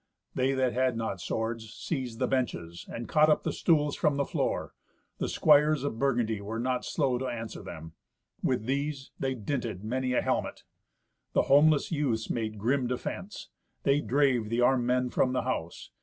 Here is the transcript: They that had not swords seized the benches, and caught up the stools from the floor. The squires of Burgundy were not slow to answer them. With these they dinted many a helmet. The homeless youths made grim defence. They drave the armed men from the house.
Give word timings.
They 0.33 0.53
that 0.53 0.73
had 0.73 0.97
not 0.97 1.21
swords 1.21 1.71
seized 1.71 2.17
the 2.17 2.25
benches, 2.25 2.87
and 2.89 3.07
caught 3.07 3.29
up 3.29 3.43
the 3.43 3.53
stools 3.53 3.95
from 3.95 4.17
the 4.17 4.25
floor. 4.25 4.73
The 5.19 5.29
squires 5.29 5.83
of 5.83 5.99
Burgundy 5.99 6.41
were 6.41 6.57
not 6.57 6.83
slow 6.83 7.19
to 7.19 7.27
answer 7.27 7.61
them. 7.61 7.93
With 8.41 8.65
these 8.65 9.11
they 9.19 9.35
dinted 9.35 9.83
many 9.83 10.13
a 10.13 10.23
helmet. 10.23 10.63
The 11.33 11.43
homeless 11.43 11.91
youths 11.91 12.31
made 12.31 12.57
grim 12.57 12.87
defence. 12.87 13.49
They 13.83 14.01
drave 14.01 14.49
the 14.49 14.59
armed 14.61 14.85
men 14.87 15.11
from 15.11 15.33
the 15.33 15.43
house. 15.43 15.91